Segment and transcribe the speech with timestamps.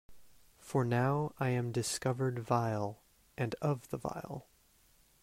[0.57, 3.03] For now I am discovered vile,
[3.37, 4.47] and of the vile.